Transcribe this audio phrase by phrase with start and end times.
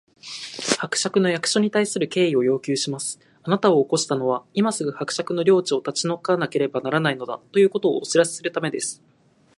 [0.81, 3.19] 「伯爵の役所に対する敬意を要求します！
[3.43, 8.99] あなたを起こしたのは、今すぐ伯爵の領地を立ち退かなければならないのだ、ということをお知らせするためです」